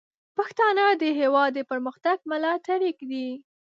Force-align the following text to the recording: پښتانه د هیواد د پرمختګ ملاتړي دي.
پښتانه 0.37 0.85
د 1.01 1.03
هیواد 1.19 1.51
د 1.55 1.59
پرمختګ 1.71 2.17
ملاتړي 2.31 2.91
دي. 3.11 3.29